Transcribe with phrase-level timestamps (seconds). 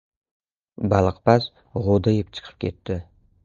[0.93, 1.47] Baliqpaz
[1.87, 3.03] g‘o‘dayib chiqib ketdi.